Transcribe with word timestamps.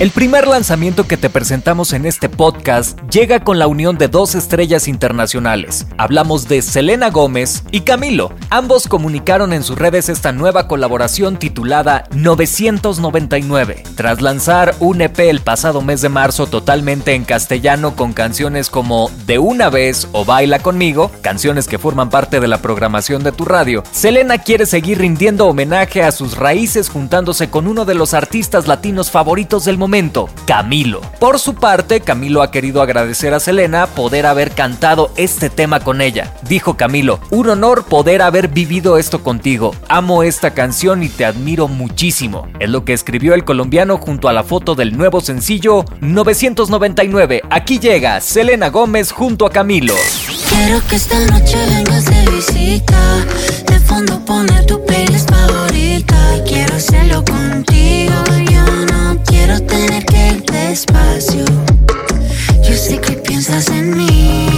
El 0.00 0.12
primer 0.12 0.46
lanzamiento 0.46 1.08
que 1.08 1.16
te 1.16 1.28
presentamos 1.28 1.92
en 1.92 2.06
este 2.06 2.28
podcast 2.28 2.96
llega 3.10 3.42
con 3.42 3.58
la 3.58 3.66
unión 3.66 3.98
de 3.98 4.06
dos 4.06 4.36
estrellas 4.36 4.86
internacionales. 4.86 5.88
Hablamos 5.96 6.46
de 6.46 6.62
Selena 6.62 7.10
Gómez 7.10 7.64
y 7.72 7.80
Camilo. 7.80 8.32
Ambos 8.48 8.86
comunicaron 8.86 9.52
en 9.52 9.64
sus 9.64 9.76
redes 9.76 10.08
esta 10.08 10.30
nueva 10.30 10.68
colaboración 10.68 11.36
titulada 11.36 12.04
999. 12.12 13.82
Tras 13.96 14.22
lanzar 14.22 14.76
un 14.78 15.00
EP 15.00 15.18
el 15.18 15.40
pasado 15.40 15.82
mes 15.82 16.00
de 16.00 16.10
marzo 16.10 16.46
totalmente 16.46 17.14
en 17.14 17.24
castellano 17.24 17.96
con 17.96 18.12
canciones 18.12 18.70
como 18.70 19.10
De 19.26 19.40
una 19.40 19.68
vez 19.68 20.06
o 20.12 20.24
Baila 20.24 20.60
conmigo, 20.60 21.10
canciones 21.22 21.66
que 21.66 21.78
forman 21.78 22.08
parte 22.08 22.38
de 22.38 22.46
la 22.46 22.62
programación 22.62 23.24
de 23.24 23.32
tu 23.32 23.44
radio, 23.44 23.82
Selena 23.90 24.38
quiere 24.38 24.64
seguir 24.64 24.98
rindiendo 24.98 25.48
homenaje 25.48 26.04
a 26.04 26.12
sus 26.12 26.36
raíces 26.36 26.88
juntándose 26.88 27.50
con 27.50 27.66
uno 27.66 27.84
de 27.84 27.96
los 27.96 28.14
artistas 28.14 28.68
latinos 28.68 29.10
favoritos 29.10 29.64
del 29.64 29.76
momento 29.76 29.87
Camilo. 30.46 31.00
Por 31.18 31.38
su 31.38 31.54
parte, 31.54 32.00
Camilo 32.00 32.42
ha 32.42 32.50
querido 32.50 32.82
agradecer 32.82 33.32
a 33.32 33.40
Selena 33.40 33.86
poder 33.86 34.26
haber 34.26 34.50
cantado 34.50 35.10
este 35.16 35.48
tema 35.48 35.80
con 35.80 36.02
ella. 36.02 36.34
Dijo 36.42 36.76
Camilo, 36.76 37.20
un 37.30 37.48
honor 37.48 37.84
poder 37.84 38.20
haber 38.20 38.48
vivido 38.48 38.98
esto 38.98 39.22
contigo. 39.22 39.74
Amo 39.88 40.22
esta 40.22 40.52
canción 40.52 41.02
y 41.02 41.08
te 41.08 41.24
admiro 41.24 41.68
muchísimo. 41.68 42.48
Es 42.60 42.68
lo 42.68 42.84
que 42.84 42.92
escribió 42.92 43.32
el 43.32 43.44
colombiano 43.44 43.96
junto 43.96 44.28
a 44.28 44.34
la 44.34 44.44
foto 44.44 44.74
del 44.74 44.94
nuevo 44.94 45.22
sencillo 45.22 45.86
999. 46.02 47.42
Aquí 47.48 47.78
llega 47.78 48.20
Selena 48.20 48.68
Gómez 48.68 49.10
junto 49.10 49.46
a 49.46 49.50
Camilo. 49.50 49.94
Quiero 50.50 50.82
que 50.86 50.96
esta 50.96 51.18
noche 51.26 51.56
vengas 51.66 52.04
de 52.04 52.30
visita. 52.30 53.24
De 53.66 53.80
fondo 53.80 54.20
tu 54.66 54.84
favorita. 55.26 56.44
quiero 56.44 56.74
hacerlo 56.74 57.24
contigo. 57.24 57.68
Despacio. 60.78 61.44
Yo 62.62 62.76
sé 62.76 63.00
que 63.00 63.14
piensas 63.14 63.68
en 63.70 63.96
mí. 63.96 64.48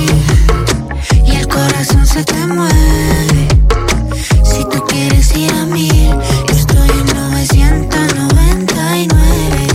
Y 1.27 1.37
el 1.37 1.49
corazón 1.49 2.07
se 2.07 2.23
te 2.25 2.47
mueve. 2.47 3.49
Si 4.45 4.63
tú 4.65 4.85
quieres 4.87 5.35
ir 5.35 5.51
a 5.53 5.65
mí, 5.65 5.89
estoy 6.51 6.91
en 6.91 7.07
999. 7.07 9.67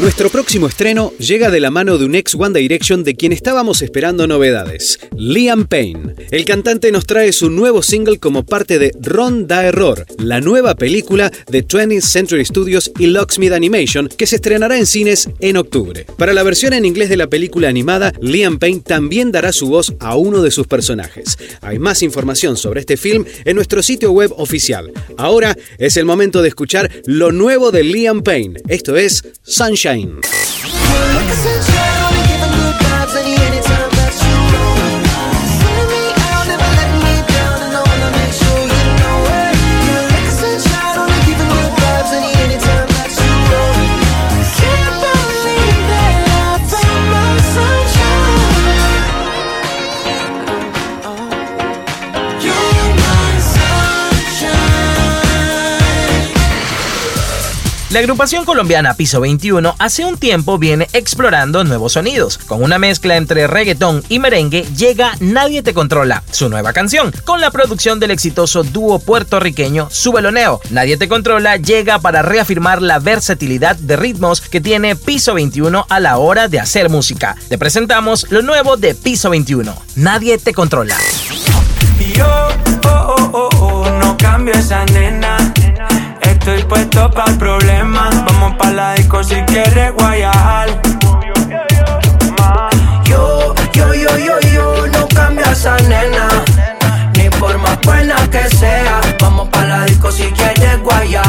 Nuestro 0.00 0.30
próximo 0.30 0.47
estreno 0.48 1.12
llega 1.18 1.50
de 1.50 1.60
la 1.60 1.70
mano 1.70 1.98
de 1.98 2.06
un 2.06 2.14
ex 2.14 2.34
One 2.34 2.58
Direction 2.58 3.04
de 3.04 3.14
quien 3.14 3.32
estábamos 3.32 3.82
esperando 3.82 4.26
novedades, 4.26 4.98
Liam 5.14 5.66
Payne. 5.66 6.14
El 6.30 6.46
cantante 6.46 6.90
nos 6.90 7.04
trae 7.04 7.32
su 7.32 7.50
nuevo 7.50 7.82
single 7.82 8.18
como 8.18 8.44
parte 8.44 8.78
de 8.78 8.92
Ron 9.00 9.46
Da 9.46 9.66
Error, 9.66 10.06
la 10.18 10.40
nueva 10.40 10.74
película 10.74 11.30
de 11.48 11.66
20th 11.66 12.00
Century 12.00 12.44
Studios 12.44 12.90
y 12.98 13.08
Locksmith 13.08 13.52
Animation 13.52 14.08
que 14.08 14.26
se 14.26 14.36
estrenará 14.36 14.78
en 14.78 14.86
cines 14.86 15.28
en 15.40 15.58
octubre. 15.58 16.06
Para 16.16 16.32
la 16.32 16.42
versión 16.42 16.72
en 16.72 16.86
inglés 16.86 17.10
de 17.10 17.18
la 17.18 17.28
película 17.28 17.68
animada, 17.68 18.12
Liam 18.20 18.58
Payne 18.58 18.80
también 18.80 19.30
dará 19.30 19.52
su 19.52 19.68
voz 19.68 19.94
a 20.00 20.16
uno 20.16 20.42
de 20.42 20.50
sus 20.50 20.66
personajes. 20.66 21.36
Hay 21.60 21.78
más 21.78 22.02
información 22.02 22.56
sobre 22.56 22.80
este 22.80 22.96
film 22.96 23.24
en 23.44 23.54
nuestro 23.54 23.82
sitio 23.82 24.12
web 24.12 24.32
oficial. 24.36 24.92
Ahora 25.18 25.56
es 25.76 25.98
el 25.98 26.06
momento 26.06 26.40
de 26.40 26.48
escuchar 26.48 26.90
lo 27.04 27.32
nuevo 27.32 27.70
de 27.70 27.84
Liam 27.84 28.22
Payne. 28.22 28.60
Esto 28.66 28.96
es 28.96 29.22
Sunshine. 29.42 30.20
La 57.90 58.00
agrupación 58.00 58.44
colombiana 58.44 58.92
Piso 58.92 59.18
21 59.18 59.74
hace 59.78 60.04
un 60.04 60.18
tiempo 60.18 60.58
viene 60.58 60.88
explorando 60.92 61.64
nuevos 61.64 61.94
sonidos. 61.94 62.36
Con 62.36 62.62
una 62.62 62.78
mezcla 62.78 63.16
entre 63.16 63.46
reggaetón 63.46 64.04
y 64.10 64.18
merengue 64.18 64.66
llega 64.76 65.12
Nadie 65.20 65.62
te 65.62 65.72
controla, 65.72 66.22
su 66.30 66.50
nueva 66.50 66.74
canción, 66.74 67.10
con 67.24 67.40
la 67.40 67.50
producción 67.50 67.98
del 67.98 68.10
exitoso 68.10 68.62
dúo 68.62 68.98
puertorriqueño 68.98 69.88
Subeloneo. 69.90 70.60
Nadie 70.68 70.98
te 70.98 71.08
controla 71.08 71.56
llega 71.56 71.98
para 71.98 72.20
reafirmar 72.20 72.82
la 72.82 72.98
versatilidad 72.98 73.76
de 73.76 73.96
ritmos 73.96 74.42
que 74.42 74.60
tiene 74.60 74.94
Piso 74.94 75.32
21 75.32 75.86
a 75.88 75.98
la 75.98 76.18
hora 76.18 76.48
de 76.48 76.60
hacer 76.60 76.90
música. 76.90 77.36
Te 77.48 77.56
presentamos 77.56 78.26
lo 78.28 78.42
nuevo 78.42 78.76
de 78.76 78.94
Piso 78.94 79.30
21, 79.30 79.74
Nadie 79.96 80.36
te 80.36 80.52
controla. 80.52 80.94
Yo, 82.14 82.48
oh, 82.84 83.30
oh, 83.32 83.48
oh, 83.60 83.90
no 83.98 84.14
cambio 84.18 84.52
esa 84.52 84.84
nena 84.84 85.37
Estoy 86.48 86.64
puesto 86.64 87.10
para 87.10 87.30
el 87.30 87.36
problema. 87.36 88.08
Vamos 88.26 88.56
pa' 88.56 88.70
la 88.70 88.94
disco 88.94 89.22
si 89.22 89.34
quieres 89.42 89.92
guayar. 89.92 90.80
Yo, 93.04 93.54
yo, 93.74 93.92
yo, 93.92 94.16
yo, 94.16 94.40
yo, 94.54 94.86
no 94.86 95.06
cambio 95.08 95.44
a 95.44 95.52
esa 95.52 95.76
nena. 95.76 96.26
Ni 97.18 97.28
por 97.38 97.58
más 97.58 97.78
buena 97.82 98.16
que 98.30 98.48
sea. 98.56 98.98
Vamos 99.20 99.50
pa' 99.50 99.64
la 99.66 99.84
disco 99.84 100.10
si 100.10 100.22
quieres 100.22 100.82
guayar. 100.82 101.27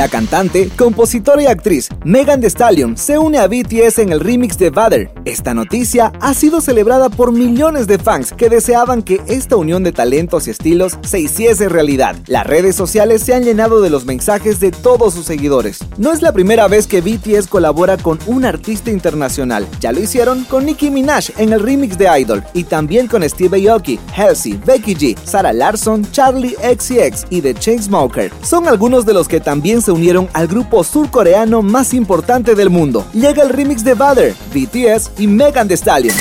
La 0.00 0.08
cantante, 0.08 0.70
compositora 0.78 1.42
y 1.42 1.46
actriz 1.46 1.90
Megan 2.06 2.40
Thee 2.40 2.48
Stallion 2.48 2.96
se 2.96 3.18
une 3.18 3.36
a 3.36 3.46
BTS 3.46 3.98
en 3.98 4.12
el 4.12 4.20
remix 4.20 4.56
de 4.56 4.70
Butter. 4.70 5.10
Esta 5.26 5.52
noticia 5.52 6.10
ha 6.22 6.32
sido 6.32 6.62
celebrada 6.62 7.10
por 7.10 7.32
millones 7.32 7.86
de 7.86 7.98
fans 7.98 8.32
que 8.32 8.48
deseaban 8.48 9.02
que 9.02 9.20
esta 9.26 9.56
unión 9.56 9.82
de 9.82 9.92
talentos 9.92 10.46
y 10.46 10.52
estilos 10.52 10.96
se 11.02 11.20
hiciese 11.20 11.68
realidad. 11.68 12.16
Las 12.28 12.46
redes 12.46 12.76
sociales 12.76 13.22
se 13.22 13.34
han 13.34 13.44
llenado 13.44 13.82
de 13.82 13.90
los 13.90 14.06
mensajes 14.06 14.58
de 14.58 14.70
todos 14.70 15.12
sus 15.12 15.26
seguidores. 15.26 15.80
No 15.98 16.14
es 16.14 16.22
la 16.22 16.32
primera 16.32 16.66
vez 16.66 16.86
que 16.86 17.02
BTS 17.02 17.46
colabora 17.48 17.98
con 17.98 18.18
un 18.24 18.46
artista 18.46 18.90
internacional. 18.90 19.68
Ya 19.80 19.92
lo 19.92 20.00
hicieron 20.00 20.44
con 20.44 20.64
Nicki 20.64 20.90
Minaj 20.90 21.28
en 21.36 21.52
el 21.52 21.60
remix 21.60 21.98
de 21.98 22.08
Idol 22.18 22.42
y 22.54 22.64
también 22.64 23.06
con 23.06 23.22
Steve 23.28 23.68
Aoki, 23.68 24.00
Halsey, 24.16 24.58
Becky 24.64 24.94
G, 24.94 25.18
Sarah 25.24 25.52
Larson, 25.52 26.10
Charlie 26.10 26.56
XCX 26.56 27.26
y 27.28 27.42
The 27.42 27.52
Chainsmokers. 27.52 28.32
Son 28.40 28.66
algunos 28.66 29.04
de 29.04 29.12
los 29.12 29.28
que 29.28 29.40
también 29.40 29.82
se 29.82 29.89
unieron 29.92 30.28
al 30.32 30.46
grupo 30.46 30.84
surcoreano 30.84 31.62
más 31.62 31.94
importante 31.94 32.54
del 32.54 32.70
mundo. 32.70 33.06
Llega 33.12 33.42
el 33.42 33.48
remix 33.48 33.84
de 33.84 33.94
Butter, 33.94 34.34
BTS 34.52 35.12
y 35.18 35.26
Megan 35.26 35.68
Thee 35.68 35.76
Stallion. 35.76 36.16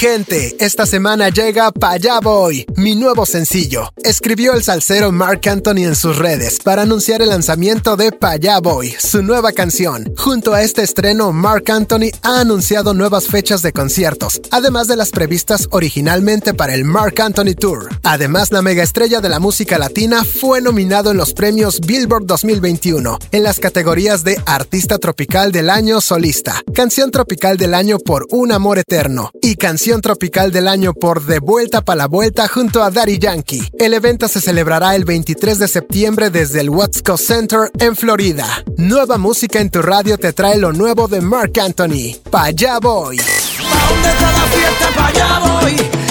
gente, 0.03 0.57
esta 0.59 0.85
semana 0.85 1.29
llega 1.29 1.71
Pa' 1.71 1.93
allá 1.93 2.19
voy, 2.19 2.67
mi 2.75 2.97
nuevo 2.97 3.25
sencillo. 3.25 3.89
Escribió 4.03 4.53
el 4.53 4.65
salsero 4.65 5.13
Mark 5.13 5.43
Anthony 5.49 5.85
en 5.85 5.95
sus 5.95 6.19
redes 6.19 6.59
para 6.59 6.83
anunciar 6.83 7.23
el 7.23 7.29
lanzamiento 7.29 7.97
de 7.97 8.11
Pa' 8.11 8.31
allá 8.31 8.59
voy, 8.59 8.97
su 8.99 9.23
nueva 9.23 9.53
canción. 9.53 10.13
Junto 10.17 10.55
a 10.55 10.63
este 10.65 10.83
estreno, 10.83 11.31
Mark 11.31 11.71
Anthony 11.71 12.11
ha 12.23 12.41
anunciado 12.41 12.95
nuevas 12.95 13.29
fechas 13.29 13.63
de 13.63 13.73
conciertos, 13.73 14.41
además 14.51 14.89
de 14.89 14.97
las 14.97 15.11
previstas 15.11 15.69
originalmente 15.71 16.53
para 16.53 16.75
el 16.75 16.85
Mark 16.85 17.21
Anthony 17.21 17.55
Tour. 17.57 17.89
Además, 18.03 18.51
la 18.51 18.61
mega 18.61 18.83
estrella 18.83 19.21
de 19.21 19.29
la 19.29 19.39
música 19.39 19.79
latina 19.79 20.25
fue 20.25 20.61
nominado 20.61 21.13
en 21.13 21.17
los 21.17 21.33
premios 21.33 21.79
Billboard 21.79 22.27
2021 22.27 23.21
en 23.31 23.43
las 23.45 23.61
categorías 23.61 24.25
de 24.25 24.37
Artista 24.47 24.99
Tropical 24.99 25.53
del 25.53 25.71
Año 25.71 26.01
Solista, 26.01 26.61
Canción 26.75 27.13
Tropical 27.13 27.57
del 27.57 27.73
Año 27.73 28.01
por 28.01 28.27
Un 28.31 28.51
Amor 28.51 28.81
Eterno 28.81 29.31
y 29.43 29.57
Canción 29.57 30.01
tropical 30.01 30.53
del 30.53 30.69
año 30.69 30.95
por 30.95 31.27
De 31.27 31.41
Vuelta 31.41 31.83
para 31.83 31.97
la 31.97 32.07
Vuelta 32.07 32.49
junto 32.49 32.83
a 32.83 32.91
Daddy 32.91 33.19
Yankee. 33.19 33.69
El 33.79 33.93
evento 33.93 34.29
se 34.29 34.41
celebrará 34.41 34.95
el 34.95 35.05
23 35.05 35.59
de 35.59 35.69
septiembre 35.69 36.31
desde 36.31 36.61
el 36.61 36.71
Watsco 36.71 37.19
Center 37.19 37.71
en 37.79 37.97
Florida. 37.97 38.47
Nueva 38.77 39.19
música 39.19 39.61
en 39.61 39.71
tu 39.71 39.83
radio 39.83 40.17
te 40.17 40.33
trae 40.33 40.57
lo 40.57 40.73
nuevo 40.73 41.09
de 41.09 41.21
Mark 41.21 41.53
Anthony. 41.61 42.17
Pa' 42.31 42.45
allá 42.45 42.79
voy. 42.79 43.19
¿Pa 43.19 43.89
dónde 43.89 44.09
está 44.09 44.33
la 44.33 44.47
fiesta? 44.47 45.07
Allá 45.07 45.39
voy. 45.41 46.02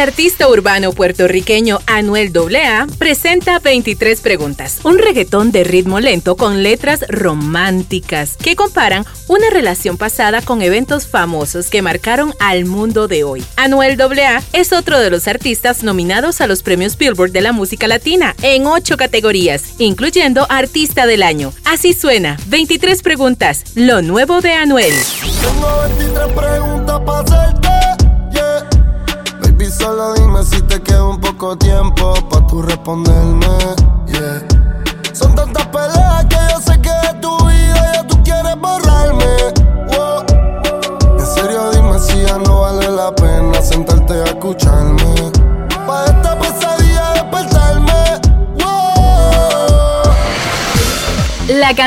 El 0.00 0.08
artista 0.08 0.48
urbano 0.48 0.94
puertorriqueño 0.94 1.80
Anuel 1.86 2.32
AA 2.34 2.86
presenta 2.96 3.58
23 3.58 4.22
preguntas, 4.22 4.78
un 4.82 4.98
reggaetón 4.98 5.52
de 5.52 5.62
ritmo 5.62 6.00
lento 6.00 6.38
con 6.38 6.62
letras 6.62 7.04
románticas 7.10 8.38
que 8.38 8.56
comparan 8.56 9.04
una 9.28 9.50
relación 9.50 9.98
pasada 9.98 10.40
con 10.40 10.62
eventos 10.62 11.06
famosos 11.06 11.68
que 11.68 11.82
marcaron 11.82 12.32
al 12.40 12.64
mundo 12.64 13.08
de 13.08 13.24
hoy. 13.24 13.44
Anuel 13.56 14.00
AA 14.00 14.42
es 14.54 14.72
otro 14.72 14.98
de 14.98 15.10
los 15.10 15.28
artistas 15.28 15.82
nominados 15.82 16.40
a 16.40 16.46
los 16.46 16.62
premios 16.62 16.96
Billboard 16.96 17.32
de 17.32 17.42
la 17.42 17.52
música 17.52 17.86
latina 17.86 18.34
en 18.40 18.66
ocho 18.66 18.96
categorías, 18.96 19.74
incluyendo 19.76 20.46
Artista 20.48 21.04
del 21.04 21.22
Año. 21.22 21.52
Así 21.66 21.92
suena, 21.92 22.38
23 22.46 23.02
preguntas, 23.02 23.64
lo 23.74 24.00
nuevo 24.00 24.40
de 24.40 24.54
Anuel. 24.54 24.94
Tengo 25.42 25.82
23 25.98 26.32
preguntas 26.32 27.00
para 27.04 27.50
solo 29.80 30.12
dime 30.14 30.42
si 30.44 30.60
te 30.62 30.80
queda 30.82 31.04
un 31.04 31.18
poco 31.18 31.56
tiempo 31.56 32.12
para 32.28 32.46
tú 32.46 32.62
responderme, 32.62 33.46
yeah. 34.06 34.46
Son 35.12 35.34
tantas 35.34 35.66
peleas 35.68 36.19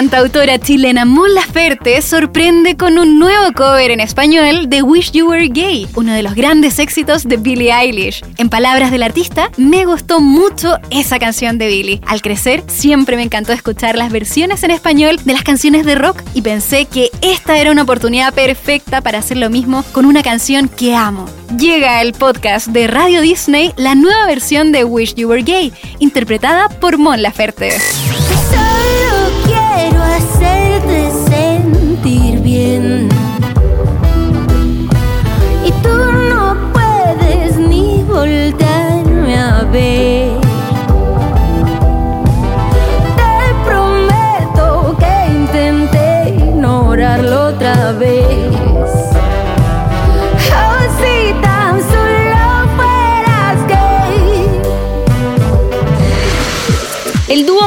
cantautora 0.04 0.60
chilena 0.60 1.06
Mon 1.06 1.34
Laferte 1.34 2.02
sorprende 2.02 2.76
con 2.76 3.00
un 3.00 3.20
nuevo 3.20 3.54
cover 3.56 3.90
en 3.90 4.02
español 4.02 4.68
de 4.68 4.82
Wish 4.82 5.14
You 5.14 5.30
Were 5.30 5.48
Gay, 5.48 5.88
uno 5.96 6.12
de 6.12 6.22
los 6.22 6.36
grandes 6.36 6.78
éxitos 6.80 7.24
de 7.24 7.38
Billie 7.38 7.72
Eilish. 7.72 8.22
En 8.38 8.50
palabras 8.50 8.92
del 8.92 9.02
artista, 9.02 9.50
me 9.56 9.86
gustó 9.86 10.20
mucho 10.20 10.78
esa 10.90 11.20
canción 11.20 11.58
de 11.58 11.68
Billie. 11.68 12.02
Al 12.06 12.22
crecer, 12.22 12.66
siempre 12.68 13.16
me 13.16 13.24
encantó 13.24 13.54
escuchar 13.54 13.98
las 13.98 14.12
versiones 14.12 14.62
en 14.64 14.72
español 14.72 15.22
de 15.24 15.32
las 15.32 15.44
canciones 15.44 15.86
de 15.86 15.96
rock 15.96 16.22
y 16.34 16.42
pensé 16.42 16.86
que 16.86 17.10
esta 17.22 17.58
era 17.58 17.72
una 17.72 17.84
oportunidad 17.84 18.34
perfecta 18.34 19.00
para 19.00 19.20
hacer 19.20 19.38
lo 19.38 19.50
mismo 19.50 19.86
con 19.94 20.04
una 20.04 20.22
canción 20.22 20.68
que 20.68 20.94
amo. 20.96 21.28
Llega 21.58 22.02
el 22.02 22.12
podcast 22.12 22.68
de 22.68 22.88
Radio 22.88 23.22
Disney, 23.22 23.72
la 23.78 23.96
nueva 23.96 24.26
versión 24.26 24.74
de 24.74 24.84
Wish 24.84 25.16
You 25.16 25.30
Were 25.30 25.44
Gay, 25.44 25.72
interpretada 26.00 26.68
por 26.68 26.98
Mon 26.98 27.22
Laferte. 27.22 27.72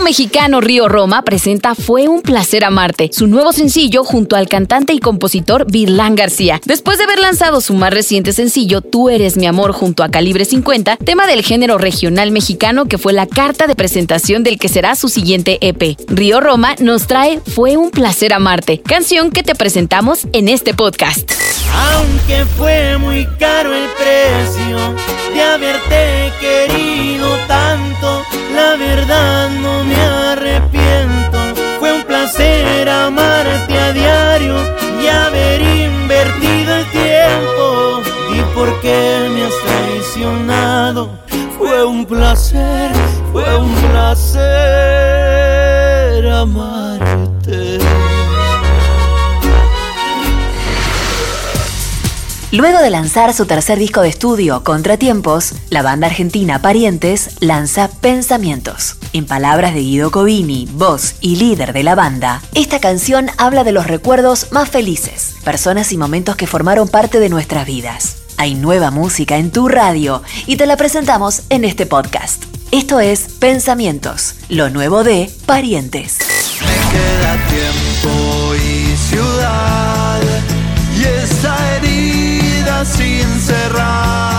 Mexicano 0.07 0.61
Río 0.61 0.89
Roma 0.89 1.23
presenta 1.23 1.75
Fue 1.75 2.07
un 2.07 2.23
placer 2.23 2.65
amarte, 2.65 3.11
su 3.13 3.27
nuevo 3.27 3.53
sencillo 3.53 4.05
junto 4.05 4.37
al 4.37 4.49
cantante 4.49 4.93
y 4.93 5.01
compositor 5.01 5.69
Virlán 5.69 6.15
García. 6.15 6.61
Después 6.65 6.99
de 6.99 7.05
haber 7.05 7.19
lanzado 7.19 7.61
su 7.61 7.75
más 7.75 7.93
reciente 7.93 8.33
sencillo 8.33 8.83
Tú 8.83 9.09
eres 9.09 9.37
mi 9.37 9.47
amor 9.47 9.73
junto 9.73 10.05
a 10.05 10.09
Calibre 10.09 10.45
50, 10.45 10.99
tema 10.99 11.27
del 11.27 11.43
género 11.43 11.77
regional 11.77 12.31
mexicano 12.31 12.85
que 12.87 12.99
fue 12.99 13.15
la 13.15 13.27
carta 13.27 13.67
de 13.67 13.75
presentación 13.75 14.45
del 14.45 14.61
que 14.61 14.69
será 14.69 14.95
su 14.95 15.09
siguiente 15.09 15.59
EP. 15.61 15.97
Río 16.07 16.41
Roma 16.41 16.77
nos 16.79 17.09
trae 17.09 17.41
Fue 17.41 17.77
un 17.77 17.91
placer 17.91 18.33
amarte, 18.33 18.81
canción 18.81 19.33
que 19.33 19.43
te 19.43 19.57
presentamos 19.57 20.29
en 20.33 20.49
este 20.49 20.73
podcast. 20.73 21.33
Aunque 21.97 22.45
fue 22.57 22.97
muy 22.99 23.27
caro 23.41 23.75
el 23.75 23.89
precio 23.99 24.95
de 25.35 25.43
haberte 25.43 26.33
fue 43.33 43.59
un 43.59 43.75
placer 43.75 44.57
amarte. 46.31 47.79
Luego 52.53 52.79
de 52.79 52.91
lanzar 52.91 53.35
su 53.35 53.45
tercer 53.45 53.79
disco 53.79 54.01
de 54.01 54.09
estudio, 54.09 54.65
Contratiempos, 54.65 55.53
la 55.69 55.83
banda 55.83 56.07
argentina 56.07 56.63
Parientes 56.63 57.37
lanza 57.41 57.89
Pensamientos. 57.89 58.97
En 59.13 59.27
palabras 59.27 59.75
de 59.75 59.81
Guido 59.81 60.11
Covini, 60.11 60.67
voz 60.73 61.17
y 61.21 61.37
líder 61.37 61.73
de 61.73 61.83
la 61.83 61.95
banda, 61.95 62.41
esta 62.55 62.79
canción 62.81 63.27
habla 63.37 63.65
de 63.65 63.73
los 63.73 63.87
recuerdos 63.87 64.53
más 64.53 64.71
felices, 64.71 65.35
personas 65.45 65.93
y 65.93 65.99
momentos 65.99 66.37
que 66.37 66.47
formaron 66.47 66.89
parte 66.89 67.21
de 67.21 67.29
nuestras 67.29 67.67
vidas. 67.67 68.26
Hay 68.39 68.55
nueva 68.55 68.91
música 68.91 69.37
en 69.37 69.51
tu 69.51 69.69
radio 69.69 70.23
y 70.47 70.57
te 70.57 70.67
la 70.67 70.77
presentamos 70.77 71.43
en 71.49 71.65
este 71.65 71.87
podcast. 71.87 72.45
Esto 72.71 73.01
es 73.01 73.21
Pensamientos, 73.39 74.35
lo 74.49 74.69
nuevo 74.71 75.05
de 75.05 75.31
Parientes. 75.47 76.19
queda 76.19 77.37
tiempo 77.49 78.55
y 78.55 78.97
ciudad 78.97 80.21
y 80.95 81.03
herida 81.77 82.85
sin 82.85 83.41
cerrar 83.41 84.36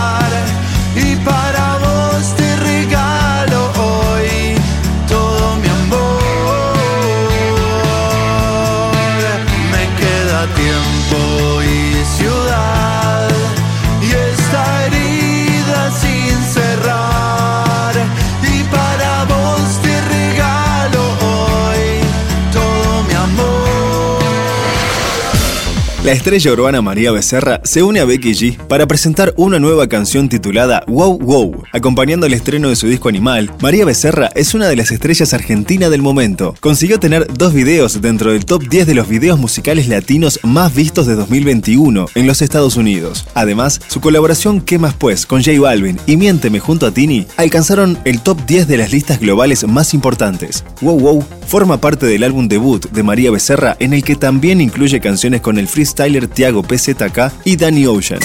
La 26.08 26.14
estrella 26.14 26.52
urbana 26.54 26.80
María 26.80 27.12
Becerra 27.12 27.60
se 27.64 27.82
une 27.82 28.00
a 28.00 28.06
Becky 28.06 28.32
G 28.32 28.56
para 28.56 28.86
presentar 28.86 29.34
una 29.36 29.58
nueva 29.58 29.88
canción 29.88 30.30
titulada 30.30 30.82
Wow 30.86 31.18
Wow. 31.18 31.64
Acompañando 31.70 32.24
el 32.24 32.32
estreno 32.32 32.70
de 32.70 32.76
su 32.76 32.86
disco 32.86 33.10
Animal, 33.10 33.52
María 33.60 33.84
Becerra 33.84 34.30
es 34.34 34.54
una 34.54 34.68
de 34.68 34.76
las 34.76 34.90
estrellas 34.90 35.34
argentinas 35.34 35.90
del 35.90 36.00
momento. 36.00 36.54
Consiguió 36.60 36.98
tener 36.98 37.26
dos 37.34 37.52
videos 37.52 38.00
dentro 38.00 38.32
del 38.32 38.46
top 38.46 38.62
10 38.70 38.86
de 38.86 38.94
los 38.94 39.06
videos 39.06 39.38
musicales 39.38 39.86
latinos 39.86 40.40
más 40.44 40.74
vistos 40.74 41.06
de 41.06 41.14
2021 41.14 42.06
en 42.14 42.26
los 42.26 42.40
Estados 42.40 42.76
Unidos. 42.76 43.26
Además, 43.34 43.78
su 43.88 44.00
colaboración 44.00 44.62
¿Qué 44.62 44.78
más 44.78 44.94
pues? 44.94 45.26
con 45.26 45.44
J 45.44 45.60
Balvin 45.60 46.00
y 46.06 46.16
Miénteme 46.16 46.58
junto 46.58 46.86
a 46.86 46.90
Tini 46.90 47.26
alcanzaron 47.36 47.98
el 48.06 48.22
top 48.22 48.46
10 48.46 48.66
de 48.66 48.78
las 48.78 48.92
listas 48.92 49.20
globales 49.20 49.68
más 49.68 49.92
importantes. 49.92 50.64
Wow 50.80 50.98
Wow 50.98 51.24
forma 51.48 51.80
parte 51.80 52.04
del 52.04 52.24
álbum 52.24 52.46
debut 52.46 52.90
de 52.90 53.02
María 53.02 53.30
Becerra 53.30 53.74
en 53.80 53.94
el 53.94 54.04
que 54.04 54.16
también 54.16 54.60
incluye 54.60 55.00
canciones 55.00 55.40
con 55.40 55.58
el 55.58 55.66
freestyler 55.98 56.28
Tiago 56.28 56.62
PZK 56.62 57.44
y 57.44 57.56
Danny 57.56 57.86
Ocean. 57.86 58.20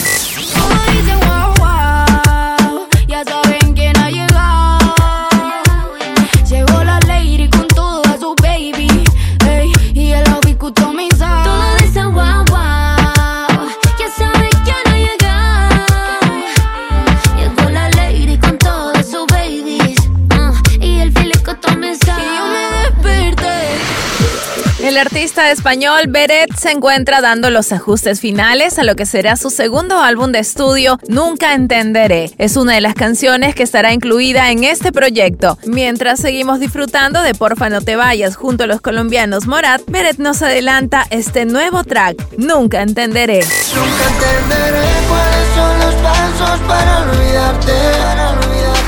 Español 25.41 26.07
Beret 26.07 26.55
se 26.55 26.71
encuentra 26.71 27.19
dando 27.19 27.49
los 27.49 27.71
ajustes 27.71 28.19
finales 28.19 28.77
a 28.77 28.83
lo 28.83 28.95
que 28.95 29.05
será 29.05 29.35
su 29.35 29.49
segundo 29.49 29.99
álbum 29.99 30.31
de 30.31 30.39
estudio, 30.39 30.99
Nunca 31.07 31.53
Entenderé. 31.53 32.31
Es 32.37 32.55
una 32.55 32.73
de 32.73 32.81
las 32.81 32.93
canciones 32.93 33.55
que 33.55 33.63
estará 33.63 33.93
incluida 33.93 34.51
en 34.51 34.63
este 34.63 34.91
proyecto. 34.91 35.57
Mientras 35.65 36.19
seguimos 36.19 36.59
disfrutando 36.59 37.21
de 37.21 37.33
Porfa 37.33 37.69
No 37.69 37.81
Te 37.81 37.95
Vayas 37.95 38.35
junto 38.35 38.65
a 38.65 38.67
los 38.67 38.81
colombianos 38.81 39.47
Morat, 39.47 39.81
Beret 39.87 40.17
nos 40.17 40.41
adelanta 40.41 41.05
este 41.09 41.45
nuevo 41.45 41.83
track, 41.83 42.17
Nunca 42.37 42.81
Entenderé. 42.81 43.39
Nunca 43.39 44.09
entenderé 44.09 44.87
cuáles 45.09 45.47
son 45.55 45.79
los 45.79 45.95
pasos 45.95 46.59
para 46.67 47.01
olvidarte. 47.03 47.73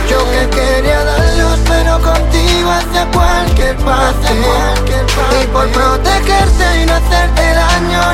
Yo 0.10 0.20
que 0.30 0.50
quería 0.56 1.04
darlos, 1.04 1.60
pero 1.68 2.00
contigo 2.00 2.70
hace 2.72 3.06
cualquier 3.12 3.75
parte. 3.78 4.28
Y 5.42 5.48
por 5.48 5.68
protegerte 5.70 6.15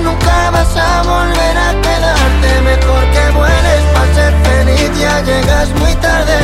nunca 0.02 0.52
vas 0.52 0.76
a 0.76 1.04
volver 1.04 1.58
a 1.58 1.70
quedarte. 1.82 2.62
Mejor 2.62 3.04
que 3.14 3.32
mueres 3.32 3.84
para 3.94 4.14
ser 4.14 4.34
feliz, 4.48 5.00
ya 5.00 5.22
llegas 5.22 5.70
muy 5.80 5.94
tarde. 5.96 6.38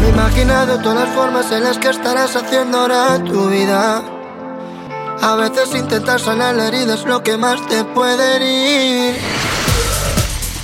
Me 0.00 0.06
he 0.06 0.10
imaginado 0.10 0.78
todas 0.78 1.00
las 1.04 1.14
formas 1.14 1.50
en 1.52 1.64
las 1.64 1.78
que 1.78 1.88
estarás 1.90 2.36
haciendo 2.36 2.78
ahora 2.78 3.22
tu 3.24 3.48
vida. 3.48 4.02
A 5.22 5.34
veces 5.34 5.74
intentar 5.74 6.18
sanar 6.18 6.54
la 6.54 6.68
herida 6.68 6.94
es 6.94 7.04
lo 7.04 7.22
que 7.22 7.36
más 7.36 7.66
te 7.68 7.84
puede 7.84 8.36
herir. 8.36 9.39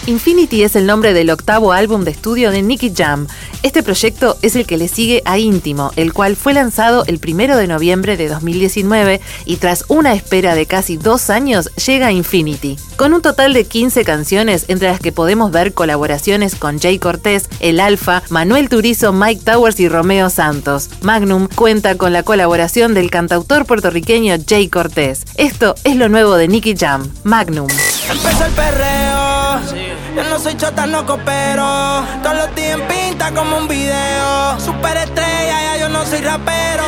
Infinity 0.06 0.62
es 0.62 0.76
el 0.76 0.86
nombre 0.86 1.12
del 1.14 1.30
octavo 1.30 1.72
álbum 1.72 2.04
de 2.04 2.12
estudio 2.12 2.52
de 2.52 2.62
Nicky 2.62 2.92
Jam. 2.96 3.26
Este 3.64 3.82
proyecto 3.82 4.38
es 4.40 4.54
el 4.54 4.64
que 4.64 4.76
le 4.76 4.86
sigue 4.86 5.20
a 5.24 5.36
Íntimo, 5.38 5.90
el 5.96 6.12
cual 6.12 6.36
fue 6.36 6.54
lanzado 6.54 7.02
el 7.08 7.18
primero 7.18 7.56
de 7.56 7.66
noviembre 7.66 8.16
de 8.16 8.28
2019 8.28 9.20
y 9.46 9.56
tras 9.56 9.84
una 9.88 10.14
espera 10.14 10.54
de 10.54 10.66
casi 10.66 10.96
dos 10.96 11.28
años 11.28 11.70
llega 11.74 12.12
Infinity. 12.12 12.76
Con 12.96 13.14
un 13.14 13.20
total 13.20 13.52
de 13.52 13.64
15 13.64 14.04
canciones, 14.04 14.66
entre 14.68 14.88
las 14.88 15.00
que 15.00 15.10
podemos 15.10 15.50
ver 15.50 15.74
colaboraciones 15.74 16.54
con 16.54 16.78
Jay 16.78 17.00
Cortés, 17.00 17.48
El 17.58 17.80
Alfa, 17.80 18.22
Manuel 18.30 18.68
Turizo, 18.68 19.12
Mike 19.12 19.42
Towers 19.44 19.80
y 19.80 19.88
Romeo 19.88 20.30
Santos. 20.30 20.88
Magnum 21.02 21.48
cuenta 21.52 21.96
con 21.96 22.12
la 22.12 22.22
colaboración 22.22 22.94
del 22.94 23.10
cantautor 23.10 23.66
puertorriqueño 23.66 24.36
Jay 24.48 24.68
Cortés. 24.68 25.24
Esto 25.34 25.74
es 25.82 25.96
lo 25.96 26.08
nuevo 26.08 26.36
de 26.36 26.46
Nicky 26.46 26.76
Jam, 26.76 27.10
Magnum. 27.24 27.66
Empieza 28.08 28.46
el 28.46 28.52
perreo. 28.52 29.95
Yo 30.16 30.24
no 30.24 30.38
soy 30.38 30.56
chota, 30.56 30.86
no 30.86 31.04
coopero. 31.04 32.02
Todos 32.22 32.36
los 32.36 32.54
días 32.54 32.80
en 32.80 32.88
pinta 32.88 33.30
como 33.32 33.58
un 33.58 33.68
video. 33.68 34.58
Super 34.58 34.96
estrella, 34.96 35.60
ya 35.60 35.76
yo 35.76 35.90
no 35.90 36.06
soy 36.06 36.22
rapero. 36.22 36.84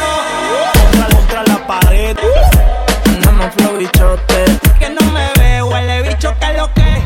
Contra, 0.72 1.14
contra 1.14 1.42
la 1.44 1.66
pared. 1.66 2.16
Andamos 3.04 3.52
flow 3.54 3.76
bichote. 3.76 4.44
Que 4.78 4.88
no 4.88 5.02
me 5.12 5.28
ve, 5.38 5.62
huele 5.62 6.08
bicho, 6.08 6.34
que 6.40 6.54
lo 6.54 6.72
que. 6.72 7.02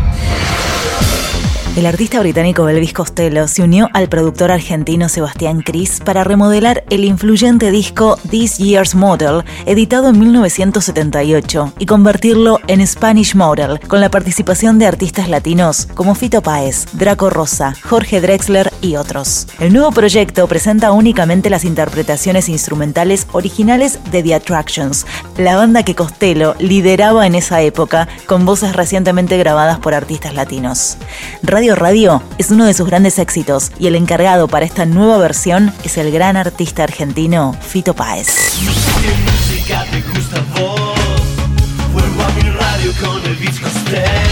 El 1.74 1.86
artista 1.86 2.20
británico 2.20 2.68
Elvis 2.68 2.92
Costello 2.92 3.48
se 3.48 3.62
unió 3.62 3.88
al 3.94 4.10
productor 4.10 4.52
argentino 4.52 5.08
Sebastián 5.08 5.62
Cris 5.62 6.00
para 6.04 6.22
remodelar 6.22 6.84
el 6.90 7.02
influyente 7.02 7.70
disco 7.70 8.18
This 8.28 8.58
Year's 8.58 8.94
Model, 8.94 9.42
editado 9.64 10.10
en 10.10 10.18
1978, 10.18 11.72
y 11.78 11.86
convertirlo 11.86 12.60
en 12.66 12.86
Spanish 12.86 13.34
Model, 13.34 13.80
con 13.88 14.02
la 14.02 14.10
participación 14.10 14.78
de 14.78 14.84
artistas 14.84 15.30
latinos 15.30 15.88
como 15.94 16.14
Fito 16.14 16.42
Páez, 16.42 16.84
Draco 16.92 17.30
Rosa, 17.30 17.74
Jorge 17.82 18.20
Drexler 18.20 18.70
y 18.82 18.96
otros. 18.96 19.46
El 19.58 19.72
nuevo 19.72 19.92
proyecto 19.92 20.46
presenta 20.48 20.92
únicamente 20.92 21.48
las 21.48 21.64
interpretaciones 21.64 22.50
instrumentales 22.50 23.26
originales 23.32 23.98
de 24.10 24.22
The 24.22 24.34
Attractions, 24.34 25.06
la 25.38 25.56
banda 25.56 25.84
que 25.84 25.94
Costello 25.94 26.54
lideraba 26.58 27.26
en 27.26 27.34
esa 27.34 27.62
época 27.62 28.08
con 28.26 28.44
voces 28.44 28.76
recientemente 28.76 29.38
grabadas 29.38 29.78
por 29.78 29.94
artistas 29.94 30.34
latinos. 30.34 30.98
Radio 31.70 32.20
es 32.38 32.50
uno 32.50 32.66
de 32.66 32.74
sus 32.74 32.88
grandes 32.88 33.20
éxitos 33.20 33.70
y 33.78 33.86
el 33.86 33.94
encargado 33.94 34.48
para 34.48 34.66
esta 34.66 34.84
nueva 34.84 35.16
versión 35.18 35.72
es 35.84 35.96
el 35.96 36.10
gran 36.10 36.36
artista 36.36 36.82
argentino 36.82 37.56
Fito 37.60 37.94
Páez. 37.94 38.58
radio. 42.58 44.31